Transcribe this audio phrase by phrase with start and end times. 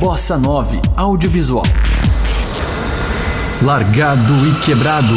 [0.00, 1.62] Bossa 9 Audiovisual.
[3.60, 5.14] Largado e quebrado.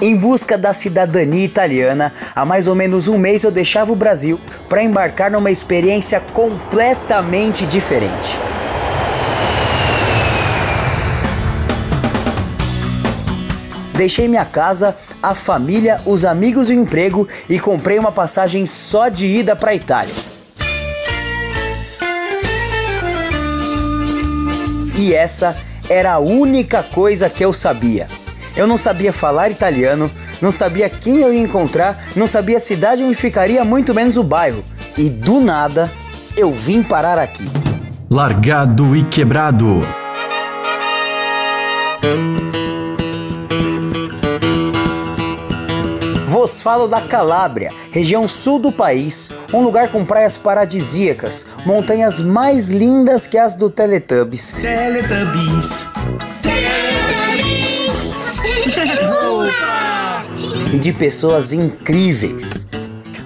[0.00, 4.40] Em busca da cidadania italiana, há mais ou menos um mês eu deixava o Brasil
[4.66, 8.40] para embarcar numa experiência completamente diferente.
[14.00, 19.08] Deixei minha casa, a família, os amigos e o emprego e comprei uma passagem só
[19.08, 20.14] de ida para a Itália.
[24.96, 25.56] E essa
[25.88, 28.06] era a única coisa que eu sabia.
[28.54, 33.02] Eu não sabia falar italiano, não sabia quem eu ia encontrar, não sabia a cidade
[33.02, 34.62] onde ficaria, muito menos o bairro.
[34.96, 35.90] E do nada,
[36.36, 37.48] eu vim parar aqui.
[38.10, 39.86] Largado e quebrado.
[46.40, 52.70] Vos falo da Calábria, região sul do país, um lugar com praias paradisíacas, montanhas mais
[52.70, 54.52] lindas que as do Teletubbies.
[54.52, 55.84] Teletubbies.
[56.40, 58.14] Teletubbies.
[60.72, 62.66] e de pessoas incríveis.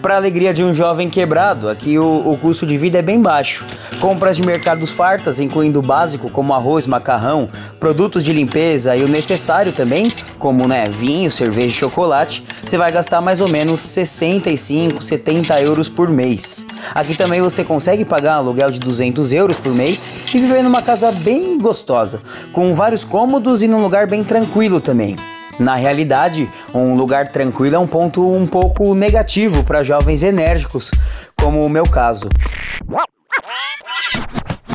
[0.05, 3.64] Para alegria de um jovem quebrado, aqui o, o, custo de vida é bem baixo.
[4.00, 7.48] Compras de mercados fartas, incluindo o básico como arroz, macarrão,
[7.80, 12.92] produtos de limpeza e o necessário também, como né, vinho, cerveja e chocolate, você vai
[12.92, 16.66] gastar mais ou menos 65, 70 euros por mês.
[16.94, 20.82] Aqui também você consegue pagar um aluguel de 200 euros por mês e viver numa
[20.82, 22.20] casa bem gostosa,
[22.52, 25.16] com vários cômodos e num lugar bem tranquilo também.
[25.58, 30.91] Na realidade, um lugar tranquilo é um ponto um pouco negativo para jovens enérgicos,
[31.36, 32.28] como o meu caso.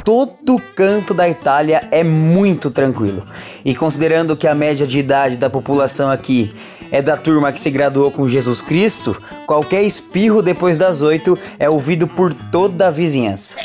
[0.03, 3.25] Todo canto da Itália é muito tranquilo.
[3.63, 6.51] E considerando que a média de idade da população aqui
[6.91, 11.69] é da turma que se graduou com Jesus Cristo, qualquer espirro depois das oito é
[11.69, 13.57] ouvido por toda a vizinhança.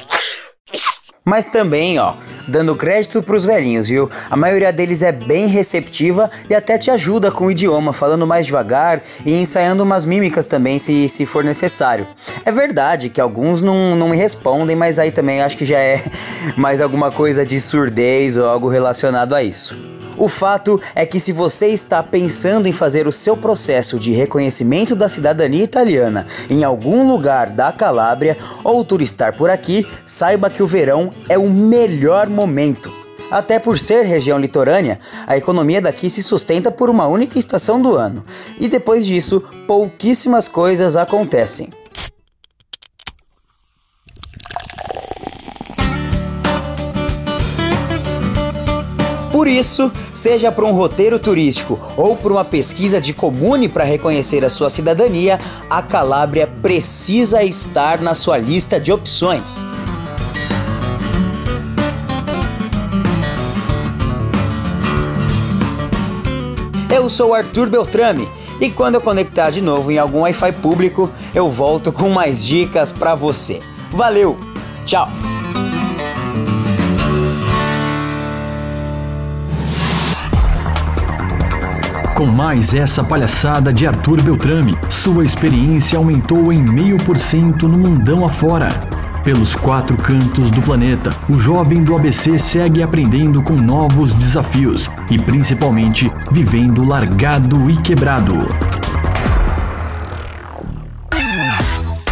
[1.27, 2.12] Mas também, ó,
[2.47, 4.11] dando crédito pros velhinhos, viu?
[4.30, 8.45] A maioria deles é bem receptiva e até te ajuda com o idioma, falando mais
[8.45, 12.07] devagar e ensaiando umas mímicas também, se, se for necessário.
[12.45, 16.05] É verdade que alguns não, não me respondem, mas aí também acho que já é
[16.58, 19.94] mais alguma coisa de surdez ou algo relacionado a isso.
[20.24, 24.96] O fato é que se você está pensando em fazer o seu processo de reconhecimento
[24.96, 30.67] da cidadania italiana em algum lugar da Calábria ou turistar por aqui, saiba que o
[30.67, 32.90] verão é o melhor momento.
[33.30, 37.95] Até por ser região litorânea, a economia daqui se sustenta por uma única estação do
[37.95, 38.24] ano,
[38.58, 41.68] e depois disso, pouquíssimas coisas acontecem.
[49.45, 54.43] Por isso, seja para um roteiro turístico ou para uma pesquisa de comune para reconhecer
[54.43, 55.39] a sua cidadania,
[55.69, 59.67] a Calábria precisa estar na sua lista de opções.
[66.91, 68.27] Eu sou Arthur Beltrame
[68.63, 72.91] e quando eu conectar de novo em algum Wi-Fi público, eu volto com mais dicas
[72.91, 73.61] para você.
[73.93, 74.39] Valeu,
[74.87, 75.33] tchau!
[82.14, 87.77] Com mais essa palhaçada de Arthur Beltrame, sua experiência aumentou em meio por cento no
[87.77, 88.69] mundão afora.
[89.25, 95.19] Pelos quatro cantos do planeta, o jovem do ABC segue aprendendo com novos desafios e
[95.19, 98.46] principalmente vivendo largado e quebrado.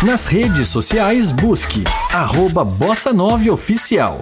[0.03, 4.21] Nas redes sociais, busque arroba Bossa 9 Oficial.